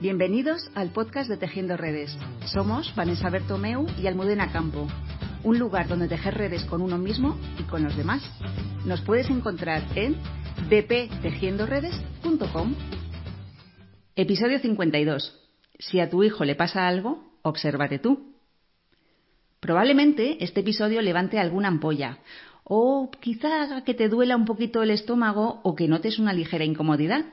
Bienvenidos 0.00 0.70
al 0.74 0.90
podcast 0.92 1.28
de 1.28 1.36
Tejiendo 1.36 1.76
Redes. 1.76 2.16
Somos 2.46 2.94
Vanessa 2.96 3.28
Bertomeu 3.28 3.84
y 4.00 4.06
Almudena 4.06 4.50
Campo, 4.50 4.88
un 5.44 5.58
lugar 5.58 5.88
donde 5.88 6.08
tejer 6.08 6.38
redes 6.38 6.64
con 6.64 6.80
uno 6.80 6.96
mismo 6.96 7.38
y 7.58 7.64
con 7.64 7.84
los 7.84 7.94
demás. 7.98 8.22
Nos 8.86 9.02
puedes 9.02 9.28
encontrar 9.28 9.82
en 9.96 10.16
bptejiendoredes.com. 10.70 12.74
Episodio 14.16 14.58
52. 14.58 15.38
Si 15.78 16.00
a 16.00 16.08
tu 16.08 16.24
hijo 16.24 16.46
le 16.46 16.54
pasa 16.54 16.88
algo, 16.88 17.34
obsérvate 17.42 17.98
tú. 17.98 18.32
Probablemente 19.60 20.42
este 20.42 20.60
episodio 20.60 21.02
levante 21.02 21.38
alguna 21.38 21.68
ampolla 21.68 22.20
o 22.64 23.10
quizá 23.20 23.64
haga 23.64 23.84
que 23.84 23.92
te 23.92 24.08
duela 24.08 24.36
un 24.36 24.46
poquito 24.46 24.82
el 24.82 24.92
estómago 24.92 25.60
o 25.62 25.76
que 25.76 25.88
notes 25.88 26.18
una 26.18 26.32
ligera 26.32 26.64
incomodidad. 26.64 27.26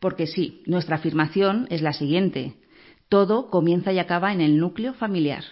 Porque 0.00 0.26
sí, 0.26 0.62
nuestra 0.66 0.96
afirmación 0.96 1.66
es 1.70 1.82
la 1.82 1.92
siguiente. 1.92 2.54
Todo 3.08 3.50
comienza 3.50 3.92
y 3.92 3.98
acaba 3.98 4.32
en 4.32 4.40
el 4.40 4.58
núcleo 4.58 4.94
familiar. 4.94 5.44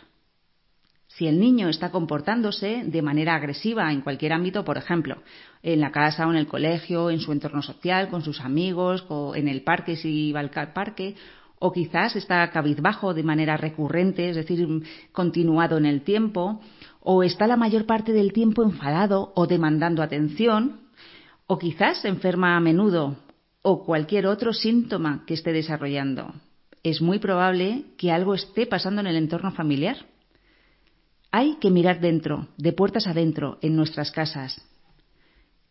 Si 1.09 1.27
el 1.27 1.41
niño 1.41 1.69
está 1.69 1.91
comportándose 1.91 2.83
de 2.85 3.03
manera 3.03 3.35
agresiva 3.35 3.91
en 3.91 4.03
cualquier 4.03 4.35
ámbito, 4.35 4.65
por 4.65 4.77
ejemplo, 4.77 5.23
en 5.63 5.81
la 5.81 5.91
casa 5.91 6.27
o 6.27 6.31
en 6.31 6.37
el 6.37 6.47
colegio, 6.47 7.11
en 7.11 7.21
su 7.21 7.33
entorno 7.33 7.63
social, 7.63 8.09
con 8.09 8.23
sus 8.23 8.41
amigos, 8.41 9.07
o 9.09 9.35
en 9.35 9.49
el 9.49 9.63
parque 9.63 9.97
si 9.97 10.33
va 10.33 10.41
al 10.41 10.51
parque, 10.51 11.15
o 11.59 11.73
quizás 11.73 12.17
está 12.17 12.51
cabizbajo 12.51 13.15
de 13.15 13.23
manera 13.23 13.57
recurrente, 13.57 14.29
es 14.29 14.37
decir, 14.37 14.69
continuado 15.13 15.79
en 15.79 15.87
el 15.87 16.03
tiempo, 16.03 16.61
o 17.01 17.23
está 17.23 17.47
la 17.47 17.57
mayor 17.57 17.87
parte 17.87 18.13
del 18.13 18.35
tiempo 18.35 18.63
enfadado 18.63 19.33
o 19.35 19.47
demandando 19.47 20.03
atención, 20.03 20.81
o 21.47 21.59
quizás 21.59 22.05
enferma 22.05 22.57
a 22.57 22.61
menudo 22.61 23.17
o 23.69 23.83
cualquier 23.83 24.29
otro 24.29 24.53
síntoma 24.53 25.25
que 25.27 25.35
esté 25.35 25.53
desarrollando. 25.53 26.33
Es 26.85 27.03
muy 27.03 27.19
probable 27.19 27.83
que 27.99 28.13
algo 28.13 28.33
esté 28.33 28.65
pasando 28.65 29.01
en 29.01 29.09
el 29.09 29.17
entorno 29.17 29.51
familiar. 29.51 30.07
Hay 31.33 31.57
que 31.57 31.73
mirar 31.73 32.01
dentro, 32.01 32.47
de 32.59 32.73
puertas 32.73 33.09
adentro, 33.09 33.59
en 33.63 33.75
nuestras 33.75 34.13
casas. 34.13 34.63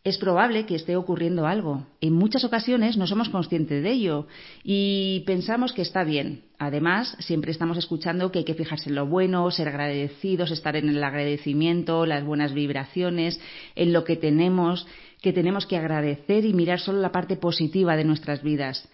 Es 0.06 0.18
probable 0.18 0.66
que 0.66 0.76
esté 0.76 0.94
ocurriendo 0.94 1.48
algo. 1.48 1.84
En 2.00 2.12
muchas 2.12 2.44
ocasiones 2.44 2.96
no 2.96 3.08
somos 3.08 3.28
conscientes 3.28 3.82
de 3.82 3.90
ello 3.90 4.28
y 4.62 5.24
pensamos 5.26 5.72
que 5.72 5.82
está 5.82 6.04
bien. 6.04 6.44
Además, 6.60 7.16
siempre 7.18 7.50
estamos 7.50 7.76
escuchando 7.76 8.30
que 8.30 8.38
hay 8.38 8.44
que 8.44 8.54
fijarse 8.54 8.88
en 8.88 8.94
lo 8.94 9.06
bueno, 9.06 9.50
ser 9.50 9.66
agradecidos, 9.66 10.52
estar 10.52 10.76
en 10.76 10.90
el 10.90 11.02
agradecimiento, 11.02 12.06
las 12.06 12.24
buenas 12.24 12.54
vibraciones, 12.54 13.40
en 13.74 13.92
lo 13.92 14.04
que 14.04 14.14
tenemos 14.14 14.86
que 15.22 15.32
tenemos 15.32 15.66
que 15.66 15.76
agradecer 15.76 16.44
y 16.44 16.52
mirar 16.52 16.78
solo 16.78 17.00
la 17.00 17.10
parte 17.10 17.34
positiva 17.34 17.96
de 17.96 18.04
nuestras 18.04 18.44
vidas. 18.44 18.88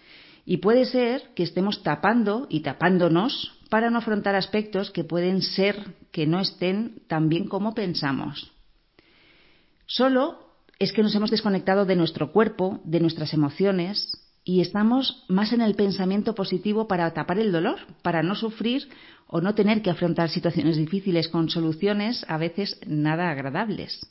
Y 0.47 0.57
puede 0.57 0.85
ser 0.85 1.29
que 1.35 1.43
estemos 1.43 1.83
tapando 1.83 2.47
y 2.49 2.61
tapándonos 2.61 3.53
para 3.69 3.91
no 3.91 3.99
afrontar 3.99 4.33
aspectos 4.33 4.89
que 4.89 5.03
pueden 5.03 5.43
ser 5.43 5.93
que 6.11 6.25
no 6.25 6.39
estén 6.39 7.03
tan 7.07 7.29
bien 7.29 7.47
como 7.47 7.75
pensamos. 7.75 8.51
Solo 9.85 10.52
es 10.79 10.91
que 10.91 11.03
nos 11.03 11.15
hemos 11.15 11.31
desconectado 11.31 11.85
de 11.85 11.95
nuestro 11.95 12.31
cuerpo, 12.31 12.81
de 12.83 12.99
nuestras 12.99 13.33
emociones, 13.33 14.19
y 14.43 14.61
estamos 14.61 15.23
más 15.29 15.53
en 15.53 15.61
el 15.61 15.75
pensamiento 15.75 16.35
positivo 16.35 16.87
para 16.87 17.13
tapar 17.13 17.39
el 17.39 17.51
dolor, 17.51 17.79
para 18.01 18.23
no 18.23 18.35
sufrir 18.35 18.89
o 19.27 19.39
no 19.39 19.55
tener 19.55 19.81
que 19.81 19.89
afrontar 19.89 20.29
situaciones 20.29 20.77
difíciles 20.77 21.29
con 21.29 21.49
soluciones 21.49 22.25
a 22.27 22.37
veces 22.37 22.79
nada 22.85 23.29
agradables. 23.31 24.05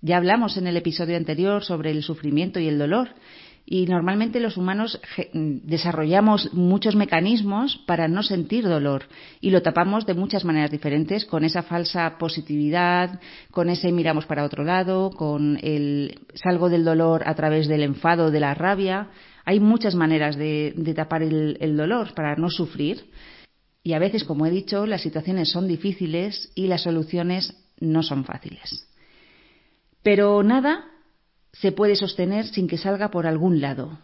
Ya 0.00 0.16
hablamos 0.16 0.56
en 0.56 0.66
el 0.66 0.76
episodio 0.76 1.16
anterior 1.16 1.64
sobre 1.64 1.90
el 1.90 2.02
sufrimiento 2.02 2.60
y 2.60 2.68
el 2.68 2.78
dolor 2.78 3.08
y 3.70 3.84
normalmente 3.84 4.40
los 4.40 4.56
humanos 4.56 4.98
desarrollamos 5.34 6.54
muchos 6.54 6.96
mecanismos 6.96 7.76
para 7.86 8.08
no 8.08 8.22
sentir 8.22 8.64
dolor 8.64 9.04
y 9.42 9.50
lo 9.50 9.60
tapamos 9.60 10.06
de 10.06 10.14
muchas 10.14 10.46
maneras 10.46 10.70
diferentes 10.70 11.26
con 11.26 11.44
esa 11.44 11.62
falsa 11.62 12.16
positividad, 12.18 13.20
con 13.50 13.68
ese 13.68 13.92
miramos 13.92 14.24
para 14.24 14.44
otro 14.44 14.64
lado, 14.64 15.10
con 15.10 15.58
el 15.62 16.18
salgo 16.32 16.70
del 16.70 16.82
dolor 16.82 17.28
a 17.28 17.34
través 17.34 17.68
del 17.68 17.82
enfado, 17.82 18.30
de 18.30 18.40
la 18.40 18.54
rabia. 18.54 19.10
Hay 19.44 19.60
muchas 19.60 19.94
maneras 19.94 20.36
de, 20.36 20.72
tapar 20.96 21.22
el 21.22 21.76
dolor 21.76 22.14
para 22.14 22.36
no 22.36 22.48
sufrir 22.48 23.04
y 23.82 23.92
a 23.92 23.98
veces, 23.98 24.24
como 24.24 24.46
he 24.46 24.50
dicho, 24.50 24.86
las 24.86 25.02
situaciones 25.02 25.50
son 25.50 25.68
difíciles 25.68 26.52
y 26.54 26.68
las 26.68 26.84
soluciones 26.84 27.54
no 27.80 28.02
son 28.02 28.24
fáciles. 28.24 28.88
Pero 30.02 30.42
nada 30.42 30.86
se 31.60 31.72
puede 31.72 31.96
sostener 31.96 32.46
sin 32.46 32.68
que 32.68 32.78
salga 32.78 33.10
por 33.10 33.26
algún 33.26 33.60
lado. 33.60 33.98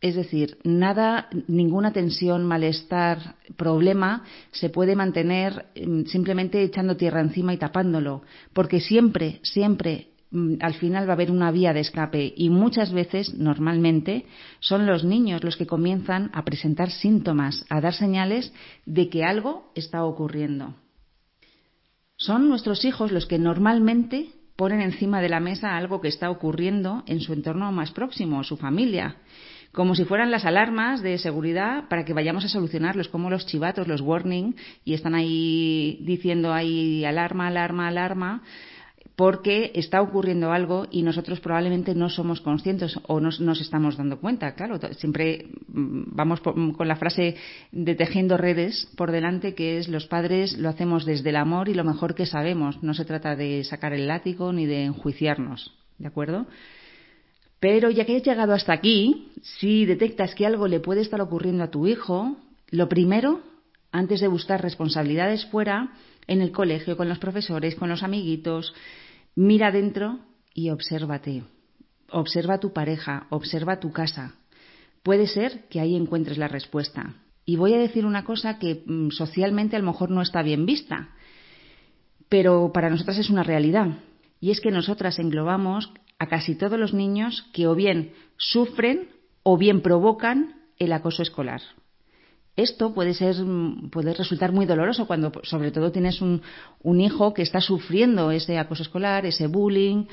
Es 0.00 0.14
decir, 0.14 0.56
nada, 0.64 1.28
ninguna 1.46 1.92
tensión, 1.92 2.46
malestar, 2.46 3.36
problema 3.56 4.24
se 4.50 4.70
puede 4.70 4.96
mantener 4.96 5.66
mm, 5.76 6.04
simplemente 6.04 6.62
echando 6.62 6.96
tierra 6.96 7.20
encima 7.20 7.52
y 7.52 7.58
tapándolo, 7.58 8.22
porque 8.54 8.80
siempre, 8.80 9.40
siempre 9.42 10.08
mm, 10.30 10.54
al 10.60 10.72
final 10.74 11.06
va 11.06 11.12
a 11.12 11.16
haber 11.16 11.30
una 11.30 11.50
vía 11.50 11.74
de 11.74 11.80
escape 11.80 12.32
y 12.34 12.48
muchas 12.48 12.94
veces, 12.94 13.34
normalmente, 13.34 14.24
son 14.60 14.86
los 14.86 15.04
niños 15.04 15.44
los 15.44 15.58
que 15.58 15.66
comienzan 15.66 16.30
a 16.32 16.46
presentar 16.46 16.90
síntomas, 16.90 17.66
a 17.68 17.82
dar 17.82 17.92
señales 17.92 18.54
de 18.86 19.10
que 19.10 19.24
algo 19.24 19.70
está 19.74 20.02
ocurriendo. 20.04 20.76
Son 22.16 22.48
nuestros 22.48 22.86
hijos 22.86 23.12
los 23.12 23.26
que 23.26 23.38
normalmente 23.38 24.39
ponen 24.60 24.82
encima 24.82 25.22
de 25.22 25.30
la 25.30 25.40
mesa 25.40 25.74
algo 25.74 26.02
que 26.02 26.08
está 26.08 26.28
ocurriendo 26.28 27.02
en 27.06 27.20
su 27.20 27.32
entorno 27.32 27.72
más 27.72 27.92
próximo, 27.92 28.44
su 28.44 28.58
familia, 28.58 29.16
como 29.72 29.94
si 29.94 30.04
fueran 30.04 30.30
las 30.30 30.44
alarmas 30.44 31.00
de 31.00 31.16
seguridad 31.16 31.88
para 31.88 32.04
que 32.04 32.12
vayamos 32.12 32.44
a 32.44 32.48
solucionarlos, 32.48 33.08
como 33.08 33.30
los 33.30 33.46
chivatos, 33.46 33.88
los 33.88 34.02
warning, 34.02 34.54
y 34.84 34.92
están 34.92 35.14
ahí 35.14 36.00
diciendo 36.02 36.52
ahí 36.52 37.06
alarma, 37.06 37.46
alarma, 37.46 37.88
alarma, 37.88 38.42
porque 39.20 39.70
está 39.74 40.00
ocurriendo 40.00 40.50
algo 40.50 40.86
y 40.90 41.02
nosotros 41.02 41.40
probablemente 41.40 41.94
no 41.94 42.08
somos 42.08 42.40
conscientes 42.40 42.98
o 43.06 43.20
no 43.20 43.28
nos 43.40 43.60
estamos 43.60 43.98
dando 43.98 44.18
cuenta. 44.18 44.54
Claro, 44.54 44.78
siempre 44.94 45.44
mm, 45.68 46.04
vamos 46.16 46.40
con 46.40 46.88
la 46.88 46.96
frase 46.96 47.36
de 47.70 47.94
tejiendo 47.96 48.38
redes 48.38 48.88
por 48.96 49.10
delante, 49.12 49.54
que 49.54 49.76
es 49.76 49.88
los 49.88 50.06
padres 50.06 50.56
lo 50.56 50.70
hacemos 50.70 51.04
desde 51.04 51.28
el 51.28 51.36
amor 51.36 51.68
y 51.68 51.74
lo 51.74 51.84
mejor 51.84 52.14
que 52.14 52.24
sabemos. 52.24 52.82
No 52.82 52.94
se 52.94 53.04
trata 53.04 53.36
de 53.36 53.62
sacar 53.62 53.92
el 53.92 54.08
látigo 54.08 54.54
ni 54.54 54.64
de 54.64 54.84
enjuiciarnos, 54.84 55.70
¿de 55.98 56.08
acuerdo? 56.08 56.46
Pero 57.60 57.90
ya 57.90 58.06
que 58.06 58.16
has 58.16 58.22
llegado 58.22 58.54
hasta 58.54 58.72
aquí, 58.72 59.28
si 59.42 59.84
detectas 59.84 60.34
que 60.34 60.46
algo 60.46 60.66
le 60.66 60.80
puede 60.80 61.02
estar 61.02 61.20
ocurriendo 61.20 61.62
a 61.62 61.70
tu 61.70 61.86
hijo, 61.86 62.38
lo 62.70 62.88
primero, 62.88 63.42
antes 63.92 64.20
de 64.20 64.28
buscar 64.28 64.62
responsabilidades 64.62 65.44
fuera, 65.44 65.92
en 66.26 66.40
el 66.42 66.52
colegio, 66.52 66.96
con 66.96 67.08
los 67.08 67.18
profesores, 67.18 67.74
con 67.74 67.88
los 67.88 68.04
amiguitos, 68.04 68.72
Mira 69.34 69.70
dentro 69.70 70.20
y 70.54 70.70
obsérvate. 70.70 71.44
Observa 72.10 72.58
tu 72.58 72.72
pareja, 72.72 73.26
observa 73.30 73.80
tu 73.80 73.92
casa. 73.92 74.34
Puede 75.02 75.26
ser 75.26 75.68
que 75.68 75.80
ahí 75.80 75.94
encuentres 75.94 76.38
la 76.38 76.48
respuesta. 76.48 77.14
Y 77.44 77.56
voy 77.56 77.74
a 77.74 77.78
decir 77.78 78.04
una 78.04 78.24
cosa 78.24 78.58
que 78.58 78.82
mm, 78.84 79.10
socialmente 79.10 79.76
a 79.76 79.78
lo 79.78 79.86
mejor 79.86 80.10
no 80.10 80.22
está 80.22 80.42
bien 80.42 80.66
vista, 80.66 81.10
pero 82.28 82.70
para 82.72 82.90
nosotras 82.90 83.18
es 83.18 83.30
una 83.30 83.42
realidad. 83.42 83.98
Y 84.40 84.50
es 84.50 84.60
que 84.60 84.70
nosotras 84.70 85.18
englobamos 85.18 85.92
a 86.18 86.26
casi 86.28 86.54
todos 86.54 86.78
los 86.78 86.94
niños 86.94 87.48
que 87.52 87.66
o 87.66 87.74
bien 87.74 88.12
sufren 88.36 89.08
o 89.42 89.56
bien 89.56 89.80
provocan 89.80 90.54
el 90.78 90.92
acoso 90.92 91.22
escolar. 91.22 91.62
Esto 92.60 92.92
puede 92.92 93.14
ser, 93.14 93.36
puede 93.90 94.12
resultar 94.12 94.52
muy 94.52 94.66
doloroso 94.66 95.06
cuando, 95.06 95.32
sobre 95.44 95.70
todo, 95.70 95.92
tienes 95.92 96.20
un, 96.20 96.42
hijo 97.00 97.32
que 97.32 97.40
está 97.40 97.62
sufriendo 97.62 98.30
ese 98.30 98.58
acoso 98.58 98.82
escolar, 98.82 99.24
ese 99.24 99.46
bullying, 99.46 100.04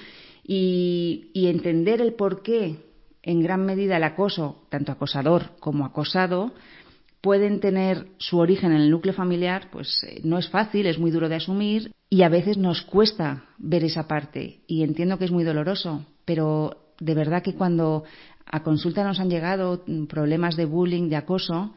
y, 0.46 1.30
entender 1.36 2.00
el 2.00 2.14
por 2.14 2.42
qué, 2.44 2.78
en 3.22 3.42
gran 3.42 3.66
medida, 3.66 3.98
el 3.98 4.04
acoso, 4.06 4.64
tanto 4.70 4.94
acosador 4.94 5.58
como 5.60 5.86
acosado, 5.86 6.54
pueden 7.20 7.60
tener 7.60 8.08
su 8.18 8.38
origen 8.38 8.72
en 8.72 8.82
el 8.82 8.92
núcleo 8.92 9.14
familiar, 9.14 9.68
pues 9.70 10.04
eh, 10.04 10.22
no 10.24 10.38
es 10.38 10.48
fácil, 10.48 10.86
es 10.86 11.00
muy 11.00 11.12
duro 11.12 11.28
de 11.28 11.36
asumir 11.36 11.92
y 12.10 12.22
a 12.22 12.30
veces 12.30 12.58
nos 12.58 12.82
cuesta 12.84 13.44
ver 13.58 13.84
esa 13.84 14.08
parte. 14.08 14.62
Y 14.68 14.84
entiendo 14.84 15.18
que 15.18 15.26
es 15.26 15.32
muy 15.32 15.44
doloroso, 15.44 16.06
pero 16.24 16.94
de 17.00 17.14
verdad 17.14 17.44
que 17.44 17.56
cuando 17.56 18.06
a 18.46 18.64
consulta 18.64 19.04
nos 19.04 19.20
han 19.20 19.30
llegado 19.30 19.84
problemas 20.08 20.56
de 20.56 20.64
bullying, 20.64 21.10
de 21.10 21.18
acoso, 21.18 21.74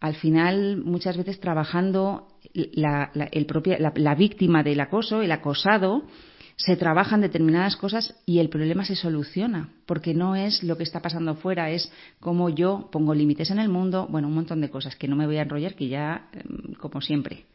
al 0.00 0.14
final 0.14 0.76
muchas 0.84 1.16
veces 1.16 1.40
trabajando 1.40 2.28
la, 2.54 3.10
la, 3.14 4.14
víctima 4.14 4.62
del 4.62 4.80
acoso, 4.80 5.22
el 5.22 5.32
acosado, 5.32 6.04
se 6.56 6.76
trabajan 6.76 7.20
determinadas 7.20 7.76
cosas 7.76 8.14
y 8.26 8.38
el 8.38 8.48
problema 8.48 8.84
se 8.84 8.96
soluciona, 8.96 9.70
porque 9.86 10.14
no 10.14 10.34
es 10.34 10.62
lo 10.62 10.76
que 10.76 10.82
está 10.82 11.00
pasando 11.00 11.34
fuera, 11.36 11.70
es 11.70 11.92
cómo 12.20 12.48
yo 12.48 12.88
pongo 12.90 13.14
límites 13.14 13.50
en 13.50 13.58
el 13.58 13.68
mundo, 13.68 14.06
bueno, 14.10 14.28
un 14.28 14.34
montón 14.34 14.60
de 14.60 14.70
cosas 14.70 14.96
que 14.96 15.08
no 15.08 15.16
me 15.16 15.26
voy 15.26 15.36
a 15.36 15.42
enrollar, 15.42 15.74
que 15.74 15.88
ya, 15.88 16.28
em, 16.32 16.74
como 16.74 17.00
siempre. 17.00 17.46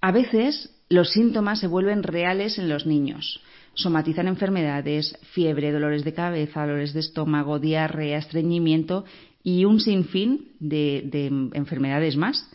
A 0.00 0.12
veces 0.12 0.82
los 0.88 1.12
síntomas 1.12 1.60
se 1.60 1.66
vuelven 1.66 2.02
reales 2.02 2.58
en 2.58 2.68
los 2.68 2.86
niños. 2.86 3.40
Somatizan 3.74 4.28
enfermedades, 4.28 5.18
fiebre, 5.32 5.72
dolores 5.72 6.04
de 6.04 6.12
cabeza, 6.12 6.66
dolores 6.66 6.92
de 6.92 7.00
estómago, 7.00 7.58
diarrea, 7.58 8.18
estreñimiento 8.18 9.04
y 9.42 9.64
un 9.64 9.80
sinfín 9.80 10.52
de, 10.60 11.02
de 11.06 11.26
enfermedades 11.54 12.16
más. 12.16 12.48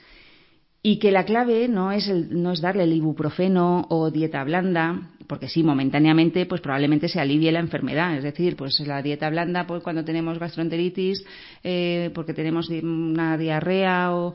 Y 0.84 1.00
que 1.00 1.12
la 1.12 1.26
clave 1.26 1.68
no 1.68 1.92
es, 1.92 2.08
el, 2.08 2.42
no 2.42 2.52
es 2.52 2.62
darle 2.62 2.84
el 2.84 2.94
ibuprofeno 2.94 3.88
o 3.90 4.12
dieta 4.12 4.44
blanda, 4.44 5.10
porque 5.28 5.50
sí, 5.50 5.64
momentáneamente, 5.64 6.46
pues 6.46 6.62
probablemente 6.62 7.10
se 7.10 7.20
alivie 7.20 7.52
la 7.52 7.60
enfermedad. 7.60 8.16
Es 8.16 8.24
decir, 8.24 8.56
pues 8.56 8.80
la 8.82 9.02
dieta 9.02 9.30
blanda, 9.30 9.68
pues 9.68 9.84
cuando 9.84 10.06
tenemos 10.06 10.40
gastroenteritis, 10.40 11.26
eh, 11.64 12.12
porque 12.14 12.34
tenemos 12.34 12.70
una 12.70 13.38
diarrea 13.38 14.16
o, 14.16 14.34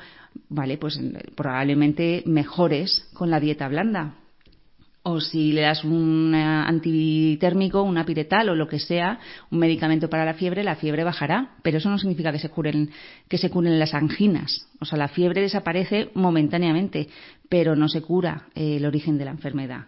vale, 0.48 0.76
pues 0.76 1.00
probablemente 1.34 2.22
mejores 2.26 3.08
con 3.14 3.30
la 3.30 3.40
dieta 3.40 3.68
blanda 3.68 4.16
o 5.04 5.20
si 5.20 5.52
le 5.52 5.62
das 5.62 5.82
un 5.84 6.32
antitérmico, 6.34 7.82
una 7.82 8.04
piretal 8.04 8.48
o 8.50 8.54
lo 8.54 8.68
que 8.68 8.78
sea, 8.78 9.18
un 9.50 9.58
medicamento 9.58 10.08
para 10.08 10.24
la 10.24 10.34
fiebre, 10.34 10.62
la 10.62 10.76
fiebre 10.76 11.02
bajará, 11.02 11.56
pero 11.62 11.78
eso 11.78 11.90
no 11.90 11.98
significa 11.98 12.30
que 12.30 12.38
se 12.38 12.50
curen 12.50 12.90
que 13.28 13.38
se 13.38 13.50
curen 13.50 13.78
las 13.78 13.94
anginas. 13.94 14.68
O 14.80 14.84
sea, 14.84 14.98
la 14.98 15.08
fiebre 15.08 15.40
desaparece 15.40 16.10
momentáneamente, 16.14 17.08
pero 17.48 17.74
no 17.74 17.88
se 17.88 18.02
cura 18.02 18.48
eh, 18.54 18.76
el 18.76 18.86
origen 18.86 19.18
de 19.18 19.24
la 19.24 19.32
enfermedad. 19.32 19.86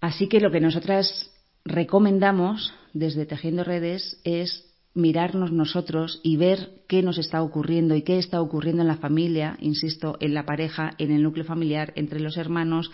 Así 0.00 0.28
que 0.28 0.40
lo 0.40 0.50
que 0.50 0.60
nosotras 0.60 1.30
recomendamos 1.64 2.72
desde 2.94 3.26
Tejiendo 3.26 3.64
Redes 3.64 4.20
es 4.24 4.66
mirarnos 4.94 5.52
nosotros 5.52 6.20
y 6.24 6.36
ver 6.36 6.82
qué 6.88 7.02
nos 7.02 7.18
está 7.18 7.42
ocurriendo 7.42 7.94
y 7.94 8.02
qué 8.02 8.18
está 8.18 8.40
ocurriendo 8.40 8.82
en 8.82 8.88
la 8.88 8.96
familia, 8.96 9.56
insisto, 9.60 10.16
en 10.20 10.34
la 10.34 10.46
pareja, 10.46 10.92
en 10.98 11.12
el 11.12 11.22
núcleo 11.22 11.44
familiar, 11.44 11.92
entre 11.96 12.18
los 12.18 12.36
hermanos, 12.36 12.90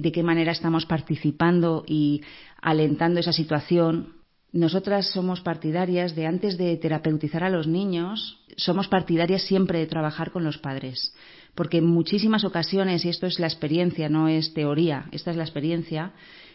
de 0.00 0.12
qué 0.12 0.22
manera 0.22 0.52
estamos 0.52 0.86
participando 0.86 1.84
y 1.86 2.22
alentando 2.60 3.20
esa 3.20 3.32
situación. 3.32 4.14
Nosotras 4.52 5.10
somos 5.10 5.40
partidarias 5.40 6.14
de 6.14 6.26
antes 6.26 6.56
de 6.56 6.76
terapeutizar 6.76 7.44
a 7.44 7.50
los 7.50 7.66
niños, 7.66 8.40
somos 8.56 8.88
partidarias 8.88 9.42
siempre 9.42 9.78
de 9.78 9.86
trabajar 9.86 10.30
con 10.30 10.44
los 10.44 10.58
padres, 10.58 11.14
porque 11.54 11.78
en 11.78 11.86
muchísimas 11.86 12.44
ocasiones, 12.44 13.04
y 13.04 13.08
esto 13.08 13.26
es 13.26 13.38
la 13.38 13.46
experiencia, 13.46 14.08
no 14.08 14.28
es 14.28 14.54
teoría, 14.54 15.06
esta 15.12 15.30
es 15.30 15.36
la 15.36 15.44
experiencia, 15.44 16.12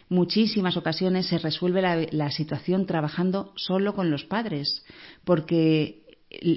muchísimas 0.08 0.76
ocasiones 0.76 1.26
se 1.26 1.38
resuelve 1.38 1.82
la, 1.82 2.06
la, 2.10 2.30
situación 2.30 2.86
trabajando 2.86 3.52
solo 3.56 3.94
con 3.94 4.10
los 4.10 4.24
padres, 4.24 4.84
porque 5.24 6.02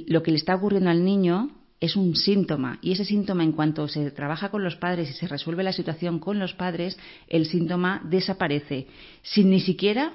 lo 0.08 0.24
que 0.24 0.32
le 0.32 0.38
está 0.38 0.56
ocurriendo 0.56 0.90
al 0.90 1.04
niño 1.04 1.52
es 1.80 1.96
un 1.96 2.16
síntoma. 2.16 2.80
Y 2.82 2.94
ese 2.94 3.06
síntoma 3.06 3.44
en 3.44 3.52
cuanto 3.52 3.88
se 3.88 4.12
trabaja 4.12 4.50
con 4.50 4.64
los 4.64 4.76
padres 4.76 5.10
y 5.10 5.14
se 5.14 5.28
resuelve 5.28 5.64
la 5.64 5.74
situación 5.74 6.20
con 6.20 6.40
los 6.40 6.54
padres, 6.54 6.98
el 7.28 7.46
síntoma 7.46 8.02
desaparece. 8.06 8.88
Sin 9.22 9.50
ni 9.50 9.60
siquiera 9.60 10.14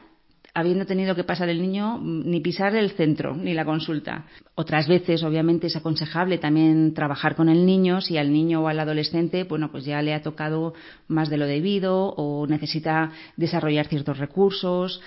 habiendo 0.54 0.84
tenido 0.84 1.14
que 1.14 1.24
pasar 1.24 1.48
el 1.48 1.60
niño 1.60 1.98
ni 2.02 2.40
pisar 2.40 2.74
el 2.74 2.90
centro 2.90 3.36
ni 3.36 3.54
la 3.54 3.64
consulta. 3.64 4.26
Otras 4.54 4.88
veces, 4.88 5.22
obviamente, 5.22 5.68
es 5.68 5.76
aconsejable 5.76 6.38
también 6.38 6.94
trabajar 6.94 7.36
con 7.36 7.48
el 7.48 7.64
niño. 7.64 8.00
Si 8.00 8.16
al 8.18 8.32
niño 8.32 8.62
o 8.62 8.68
al 8.68 8.80
adolescente, 8.80 9.44
bueno, 9.44 9.70
pues 9.70 9.84
ya 9.84 10.02
le 10.02 10.14
ha 10.14 10.22
tocado 10.22 10.74
más 11.08 11.30
de 11.30 11.36
lo 11.36 11.46
debido 11.46 12.14
o 12.16 12.46
necesita 12.46 13.12
desarrollar 13.36 13.86
ciertos 13.86 14.18
recursos 14.18 15.00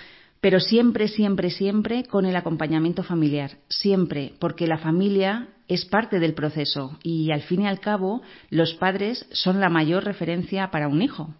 pero 0.44 0.60
siempre, 0.60 1.08
siempre, 1.08 1.48
siempre 1.48 2.04
con 2.04 2.26
el 2.26 2.36
acompañamiento 2.36 3.02
familiar, 3.02 3.52
siempre, 3.70 4.34
porque 4.38 4.66
la 4.66 4.76
familia 4.76 5.48
es 5.68 5.86
parte 5.86 6.18
del 6.18 6.34
proceso 6.34 6.98
y 7.02 7.30
al 7.30 7.40
fin 7.40 7.62
y 7.62 7.66
al 7.66 7.80
cabo 7.80 8.20
los 8.50 8.74
padres 8.74 9.26
son 9.32 9.58
la 9.58 9.70
mayor 9.70 10.04
referencia 10.04 10.70
para 10.70 10.86
un 10.86 11.00
hijo. 11.00 11.34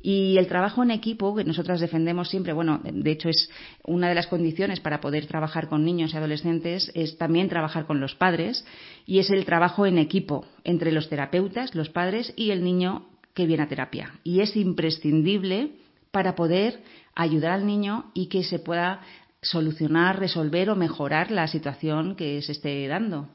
Y 0.00 0.38
el 0.38 0.46
trabajo 0.46 0.84
en 0.84 0.92
equipo, 0.92 1.34
que 1.34 1.42
nosotras 1.42 1.80
defendemos 1.80 2.28
siempre, 2.28 2.52
bueno, 2.52 2.80
de 2.84 3.10
hecho 3.10 3.28
es 3.28 3.50
una 3.82 4.08
de 4.08 4.14
las 4.14 4.28
condiciones 4.28 4.78
para 4.78 5.00
poder 5.00 5.26
trabajar 5.26 5.68
con 5.68 5.84
niños 5.84 6.14
y 6.14 6.16
adolescentes, 6.16 6.92
es 6.94 7.18
también 7.18 7.48
trabajar 7.48 7.86
con 7.86 7.98
los 7.98 8.14
padres, 8.14 8.64
y 9.04 9.18
es 9.18 9.30
el 9.30 9.46
trabajo 9.46 9.84
en 9.84 9.98
equipo 9.98 10.46
entre 10.62 10.92
los 10.92 11.08
terapeutas, 11.08 11.74
los 11.74 11.88
padres 11.88 12.32
y 12.36 12.52
el 12.52 12.62
niño 12.62 13.04
que 13.34 13.46
viene 13.46 13.64
a 13.64 13.68
terapia. 13.68 14.12
Y 14.22 14.42
es 14.42 14.54
imprescindible 14.54 15.72
para 16.10 16.34
poder 16.34 16.82
ayudar 17.14 17.52
al 17.52 17.66
niño 17.66 18.10
y 18.14 18.26
que 18.26 18.42
se 18.42 18.58
pueda 18.58 19.00
solucionar, 19.42 20.18
resolver 20.18 20.70
o 20.70 20.76
mejorar 20.76 21.30
la 21.30 21.46
situación 21.46 22.16
que 22.16 22.42
se 22.42 22.52
esté 22.52 22.86
dando. 22.88 23.28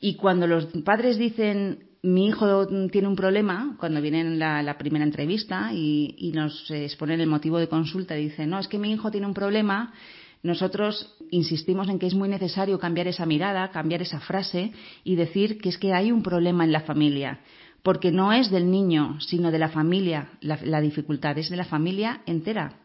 Y 0.00 0.16
cuando 0.16 0.46
los 0.46 0.66
padres 0.84 1.18
dicen 1.18 1.86
mi 2.02 2.28
hijo 2.28 2.68
tiene 2.88 3.08
un 3.08 3.16
problema, 3.16 3.76
cuando 3.80 4.00
vienen 4.00 4.38
la, 4.38 4.62
la 4.62 4.78
primera 4.78 5.04
entrevista 5.04 5.70
y, 5.72 6.14
y, 6.18 6.30
nos 6.30 6.70
exponen 6.70 7.20
el 7.20 7.26
motivo 7.26 7.58
de 7.58 7.68
consulta, 7.68 8.14
dicen, 8.14 8.50
no, 8.50 8.60
es 8.60 8.68
que 8.68 8.78
mi 8.78 8.92
hijo 8.92 9.10
tiene 9.10 9.26
un 9.26 9.34
problema, 9.34 9.92
nosotros 10.42 11.16
insistimos 11.30 11.88
en 11.88 11.98
que 11.98 12.06
es 12.06 12.14
muy 12.14 12.28
necesario 12.28 12.78
cambiar 12.78 13.08
esa 13.08 13.26
mirada, 13.26 13.70
cambiar 13.70 14.02
esa 14.02 14.20
frase 14.20 14.72
y 15.02 15.16
decir 15.16 15.58
que 15.58 15.70
es 15.70 15.78
que 15.78 15.92
hay 15.92 16.12
un 16.12 16.22
problema 16.22 16.64
en 16.64 16.70
la 16.70 16.82
familia, 16.82 17.40
porque 17.86 18.10
no 18.10 18.32
es 18.32 18.50
del 18.50 18.68
niño, 18.68 19.16
sino 19.20 19.52
de 19.52 19.60
la 19.60 19.68
familia 19.68 20.26
la, 20.40 20.58
la 20.64 20.80
dificultad, 20.80 21.38
es 21.38 21.50
de 21.50 21.56
la 21.56 21.64
familia 21.64 22.20
entera. 22.26 22.80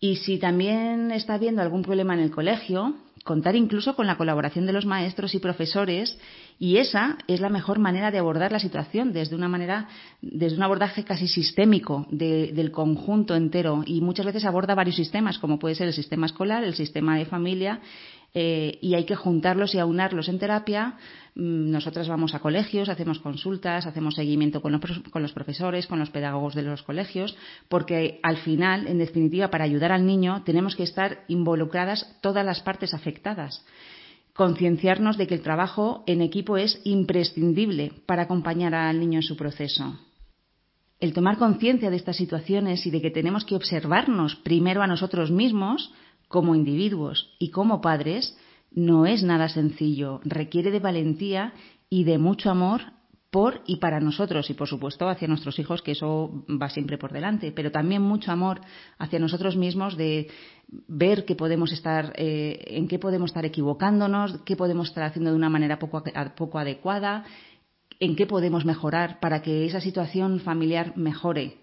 Y 0.00 0.16
si 0.16 0.38
también 0.38 1.12
está 1.12 1.34
habiendo 1.34 1.62
algún 1.62 1.82
problema 1.82 2.14
en 2.14 2.20
el 2.20 2.32
colegio, 2.32 2.96
contar 3.22 3.54
incluso 3.54 3.94
con 3.94 4.08
la 4.08 4.16
colaboración 4.16 4.66
de 4.66 4.72
los 4.72 4.86
maestros 4.86 5.36
y 5.36 5.38
profesores 5.38 6.18
y 6.58 6.78
esa 6.78 7.16
es 7.28 7.40
la 7.40 7.48
mejor 7.48 7.78
manera 7.78 8.10
de 8.10 8.18
abordar 8.18 8.50
la 8.50 8.58
situación 8.58 9.12
desde 9.12 9.36
una 9.36 9.48
manera 9.48 9.86
desde 10.20 10.56
un 10.56 10.64
abordaje 10.64 11.04
casi 11.04 11.28
sistémico 11.28 12.06
de, 12.10 12.52
del 12.52 12.72
conjunto 12.72 13.36
entero 13.36 13.84
y 13.86 14.00
muchas 14.00 14.26
veces 14.26 14.44
aborda 14.44 14.74
varios 14.74 14.96
sistemas 14.96 15.38
como 15.38 15.60
puede 15.60 15.76
ser 15.76 15.86
el 15.86 15.94
sistema 15.94 16.26
escolar 16.26 16.64
el 16.64 16.74
sistema 16.74 17.16
de 17.16 17.24
familia 17.24 17.80
eh, 18.34 18.78
y 18.82 18.94
hay 18.94 19.04
que 19.04 19.14
juntarlos 19.14 19.74
y 19.74 19.78
aunarlos 19.78 20.28
en 20.28 20.40
terapia. 20.40 20.98
Mm, 21.36 21.70
nosotras 21.70 22.08
vamos 22.08 22.34
a 22.34 22.40
colegios, 22.40 22.88
hacemos 22.88 23.20
consultas, 23.20 23.86
hacemos 23.86 24.16
seguimiento 24.16 24.60
con 24.60 24.72
los, 24.72 24.80
con 25.10 25.22
los 25.22 25.32
profesores, 25.32 25.86
con 25.86 26.00
los 26.00 26.10
pedagogos 26.10 26.54
de 26.54 26.62
los 26.62 26.82
colegios, 26.82 27.36
porque 27.68 28.18
al 28.22 28.38
final, 28.38 28.88
en 28.88 28.98
definitiva, 28.98 29.50
para 29.50 29.64
ayudar 29.64 29.92
al 29.92 30.04
niño 30.04 30.42
tenemos 30.44 30.74
que 30.74 30.82
estar 30.82 31.24
involucradas 31.28 32.18
todas 32.20 32.44
las 32.44 32.60
partes 32.60 32.92
afectadas 32.92 33.64
concienciarnos 34.34 35.16
de 35.16 35.26
que 35.26 35.34
el 35.34 35.42
trabajo 35.42 36.02
en 36.06 36.20
equipo 36.20 36.56
es 36.56 36.80
imprescindible 36.84 37.92
para 38.04 38.22
acompañar 38.22 38.74
al 38.74 38.98
niño 38.98 39.20
en 39.20 39.22
su 39.22 39.36
proceso. 39.36 39.96
El 41.00 41.12
tomar 41.12 41.38
conciencia 41.38 41.90
de 41.90 41.96
estas 41.96 42.16
situaciones 42.16 42.86
y 42.86 42.90
de 42.90 43.00
que 43.00 43.10
tenemos 43.10 43.44
que 43.44 43.54
observarnos 43.54 44.36
primero 44.36 44.82
a 44.82 44.86
nosotros 44.86 45.30
mismos 45.30 45.92
como 46.34 46.56
individuos 46.56 47.32
y 47.38 47.50
como 47.50 47.80
padres 47.80 48.36
no 48.72 49.06
es 49.06 49.22
nada 49.22 49.48
sencillo, 49.48 50.20
requiere 50.24 50.72
de 50.72 50.80
valentía 50.80 51.52
y 51.88 52.02
de 52.02 52.18
mucho 52.18 52.50
amor 52.50 52.80
por 53.30 53.60
y 53.68 53.76
para 53.76 54.00
nosotros 54.00 54.50
y 54.50 54.54
por 54.54 54.66
supuesto 54.66 55.08
hacia 55.08 55.28
nuestros 55.28 55.60
hijos, 55.60 55.80
que 55.80 55.92
eso 55.92 56.44
va 56.60 56.70
siempre 56.70 56.98
por 56.98 57.12
delante, 57.12 57.52
pero 57.52 57.70
también 57.70 58.02
mucho 58.02 58.32
amor 58.32 58.62
hacia 58.98 59.20
nosotros 59.20 59.56
mismos 59.56 59.96
de 59.96 60.26
ver 60.88 61.24
que 61.24 61.36
podemos 61.36 61.70
estar, 61.70 62.12
eh, 62.16 62.64
en 62.66 62.88
qué 62.88 62.98
podemos 62.98 63.30
estar 63.30 63.44
equivocándonos, 63.44 64.40
qué 64.44 64.56
podemos 64.56 64.88
estar 64.88 65.04
haciendo 65.04 65.30
de 65.30 65.36
una 65.36 65.50
manera 65.50 65.78
poco, 65.78 66.02
poco 66.36 66.58
adecuada, 66.58 67.26
en 68.00 68.16
qué 68.16 68.26
podemos 68.26 68.64
mejorar 68.64 69.20
para 69.20 69.40
que 69.40 69.66
esa 69.66 69.80
situación 69.80 70.40
familiar 70.40 70.96
mejore. 70.96 71.58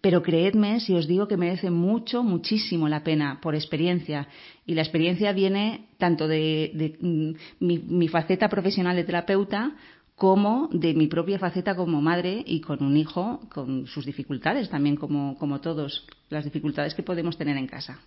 Pero 0.00 0.22
creedme 0.22 0.80
si 0.80 0.94
os 0.94 1.06
digo 1.06 1.28
que 1.28 1.36
merece 1.36 1.70
mucho, 1.70 2.22
muchísimo 2.22 2.88
la 2.88 3.04
pena 3.04 3.38
por 3.42 3.54
experiencia. 3.54 4.28
Y 4.64 4.74
la 4.74 4.82
experiencia 4.82 5.32
viene 5.32 5.88
tanto 5.98 6.26
de, 6.26 6.96
mm, 7.00 7.64
mi, 7.64 7.78
mi, 7.78 8.08
faceta 8.08 8.48
profesional 8.48 8.96
de 8.96 9.04
terapeuta 9.04 9.76
como 10.16 10.68
de 10.72 10.92
mi 10.92 11.06
propia 11.06 11.38
faceta 11.38 11.74
como 11.74 12.02
madre 12.02 12.42
y 12.46 12.60
con 12.60 12.82
un 12.82 12.96
hijo 12.96 13.40
con 13.52 13.86
sus 13.86 14.04
dificultades 14.04 14.68
también 14.68 14.96
como, 14.96 15.36
como 15.38 15.60
todos 15.60 16.06
las 16.28 16.44
dificultades 16.44 16.94
que 16.94 17.02
podemos 17.02 17.38
tener 17.38 17.56
en 17.56 17.66
casa. 17.66 18.00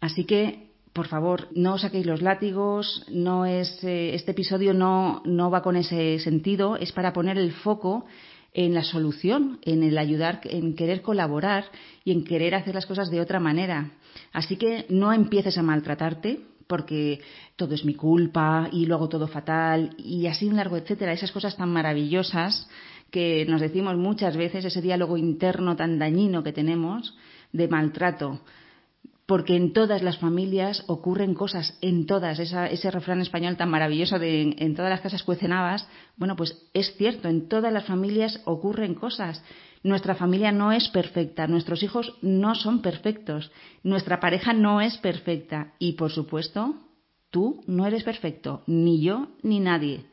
Así 0.00 0.24
que, 0.24 0.68
por 0.92 1.08
favor, 1.08 1.48
no 1.54 1.78
saquéis 1.78 2.04
los 2.04 2.20
látigos, 2.20 3.06
no 3.10 3.46
es, 3.46 3.82
eh, 3.82 4.14
este 4.14 4.32
episodio 4.32 4.74
no, 4.74 5.22
no 5.24 5.50
va 5.50 5.62
con 5.62 5.76
ese 5.76 6.18
sentido, 6.18 6.76
es 6.76 6.92
para 6.92 7.14
poner 7.14 7.38
el 7.38 7.52
foco 7.52 8.04
en 8.54 8.72
la 8.72 8.84
solución, 8.84 9.58
en 9.62 9.82
el 9.82 9.98
ayudar, 9.98 10.40
en 10.44 10.74
querer 10.74 11.02
colaborar 11.02 11.66
y 12.04 12.12
en 12.12 12.24
querer 12.24 12.54
hacer 12.54 12.74
las 12.74 12.86
cosas 12.86 13.10
de 13.10 13.20
otra 13.20 13.40
manera. 13.40 13.90
Así 14.32 14.56
que 14.56 14.86
no 14.88 15.12
empieces 15.12 15.58
a 15.58 15.62
maltratarte 15.62 16.40
porque 16.68 17.20
todo 17.56 17.74
es 17.74 17.84
mi 17.84 17.94
culpa 17.94 18.68
y 18.72 18.86
luego 18.86 19.08
todo 19.08 19.26
fatal 19.26 19.94
y 19.98 20.26
así 20.28 20.46
un 20.48 20.56
largo 20.56 20.76
etcétera, 20.76 21.12
esas 21.12 21.32
cosas 21.32 21.56
tan 21.56 21.70
maravillosas 21.70 22.68
que 23.10 23.44
nos 23.46 23.60
decimos 23.60 23.96
muchas 23.96 24.36
veces, 24.36 24.64
ese 24.64 24.80
diálogo 24.80 25.16
interno 25.16 25.76
tan 25.76 25.98
dañino 25.98 26.42
que 26.42 26.52
tenemos 26.52 27.16
de 27.52 27.68
maltrato 27.68 28.40
porque 29.26 29.56
en 29.56 29.72
todas 29.72 30.02
las 30.02 30.18
familias 30.18 30.84
ocurren 30.86 31.34
cosas, 31.34 31.78
en 31.80 32.06
todas, 32.06 32.38
esa, 32.38 32.66
ese 32.66 32.90
refrán 32.90 33.20
español 33.20 33.56
tan 33.56 33.70
maravilloso 33.70 34.18
de 34.18 34.54
en, 34.58 34.74
todas 34.74 34.90
las 34.90 35.00
casas 35.00 35.22
cuecen 35.22 35.52
habas, 35.52 35.88
bueno, 36.16 36.36
pues 36.36 36.68
es 36.74 36.94
cierto, 36.96 37.28
en 37.28 37.48
todas 37.48 37.72
las 37.72 37.86
familias 37.86 38.40
ocurren 38.44 38.94
cosas. 38.94 39.42
Nuestra 39.82 40.14
familia 40.14 40.52
no 40.52 40.72
es 40.72 40.88
perfecta, 40.88 41.46
nuestros 41.46 41.82
hijos 41.82 42.16
no 42.22 42.54
son 42.54 42.82
perfectos, 42.82 43.50
nuestra 43.82 44.20
pareja 44.20 44.52
no 44.52 44.80
es 44.80 44.98
perfecta 44.98 45.74
y, 45.78 45.92
por 45.92 46.10
supuesto, 46.10 46.74
Tú 47.34 47.64
no 47.66 47.84
eres 47.84 48.04
perfecto, 48.04 48.62
ni 48.68 49.02
yo 49.02 49.26
ni 49.42 49.58
nadie. 49.58 50.06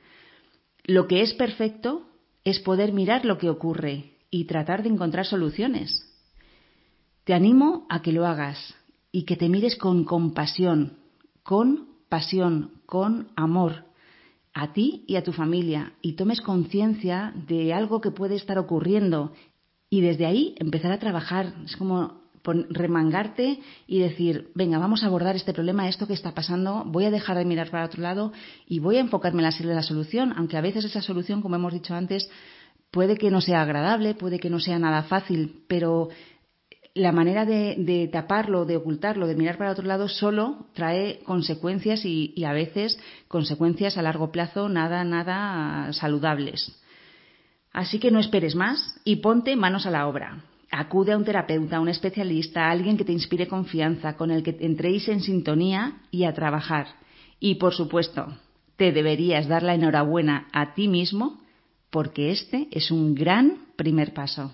Lo 0.85 1.05
que 1.05 1.21
es 1.21 1.35
perfecto 1.35 2.09
es 2.43 2.59
poder 2.59 2.93
mirar 2.93 3.25
lo 3.25 3.37
que 3.37 3.47
ocurre 3.47 4.17
y 4.31 4.45
tratar 4.45 4.81
de 4.81 4.89
encontrar 4.89 5.27
soluciones. 5.27 6.03
Te 7.23 7.35
animo 7.35 7.85
a 7.91 8.01
que 8.01 8.11
lo 8.11 8.25
hagas 8.25 8.75
y 9.11 9.23
que 9.23 9.35
te 9.35 9.49
mires 9.49 9.75
con 9.75 10.03
compasión, 10.03 10.97
con 11.43 11.87
pasión, 12.09 12.71
con 12.85 13.29
amor 13.35 13.85
a 14.53 14.73
ti 14.73 15.05
y 15.07 15.15
a 15.15 15.23
tu 15.23 15.31
familia 15.31 15.93
y 16.01 16.13
tomes 16.13 16.41
conciencia 16.41 17.33
de 17.47 17.73
algo 17.73 18.01
que 18.01 18.11
puede 18.11 18.35
estar 18.35 18.57
ocurriendo 18.57 19.31
y 19.89 20.01
desde 20.01 20.25
ahí 20.25 20.55
empezar 20.59 20.91
a 20.91 20.99
trabajar. 20.99 21.53
Es 21.65 21.75
como 21.75 22.21
remangarte 22.43 23.59
y 23.87 23.99
decir, 23.99 24.49
venga, 24.55 24.79
vamos 24.79 25.03
a 25.03 25.07
abordar 25.07 25.35
este 25.35 25.53
problema, 25.53 25.87
esto 25.87 26.07
que 26.07 26.13
está 26.13 26.33
pasando, 26.33 26.83
voy 26.87 27.05
a 27.05 27.11
dejar 27.11 27.37
de 27.37 27.45
mirar 27.45 27.69
para 27.69 27.85
otro 27.85 28.01
lado 28.01 28.33
y 28.67 28.79
voy 28.79 28.97
a 28.97 29.01
enfocarme 29.01 29.43
en 29.43 29.75
la, 29.75 29.83
solución, 29.83 30.33
aunque 30.35 30.57
a 30.57 30.61
veces 30.61 30.85
esa 30.85 31.01
solución, 31.01 31.41
como 31.41 31.55
hemos 31.55 31.73
dicho 31.73 31.93
antes, 31.93 32.29
puede 32.89 33.15
que 33.15 33.29
no 33.29 33.41
sea 33.41 33.61
agradable, 33.61 34.15
puede 34.15 34.39
que 34.39 34.49
no 34.49 34.59
sea 34.59 34.79
nada 34.79 35.03
fácil, 35.03 35.61
pero 35.67 36.09
la 36.93 37.11
manera 37.11 37.45
de, 37.45 38.09
taparlo, 38.11 38.65
de 38.65 38.77
ocultarlo, 38.77 39.27
de 39.27 39.35
mirar 39.35 39.57
para 39.57 39.71
otro 39.71 39.85
lado, 39.85 40.09
solo 40.09 40.67
trae 40.73 41.19
consecuencias 41.23 42.03
y, 42.05 42.43
a 42.43 42.53
veces 42.53 42.99
consecuencias 43.27 43.97
a 43.97 44.01
largo 44.01 44.31
plazo 44.31 44.67
nada, 44.67 45.03
nada 45.03 45.93
saludables. 45.93 46.77
Así 47.71 47.99
que 47.99 48.11
no 48.11 48.19
esperes 48.19 48.55
más 48.55 48.99
y 49.05 49.17
ponte 49.17 49.55
manos 49.55 49.85
a 49.85 49.91
la 49.91 50.07
obra. 50.07 50.43
Acude 50.69 51.13
a 51.13 51.17
un 51.17 51.25
terapeuta, 51.25 51.77
a 51.77 51.81
un 51.81 51.89
especialista, 51.89 52.65
a 52.65 52.71
alguien 52.71 52.97
que 52.97 53.05
te 53.05 53.13
inspire 53.13 53.47
confianza, 53.47 54.15
con 54.17 54.31
el 54.31 54.43
que 54.43 54.57
entréis 54.59 55.07
en 55.07 55.21
sintonía 55.21 56.01
y 56.11 56.25
a 56.25 56.33
trabajar. 56.33 56.87
Y 57.39 57.55
por 57.55 57.73
supuesto, 57.73 58.27
te 58.75 58.91
deberías 58.91 59.47
dar 59.47 59.63
la 59.63 59.75
enhorabuena 59.75 60.47
a 60.51 60.73
ti 60.73 60.87
mismo 60.87 61.41
porque 61.89 62.31
este 62.31 62.67
es 62.71 62.91
un 62.91 63.15
gran 63.15 63.65
primer 63.75 64.13
paso. 64.13 64.53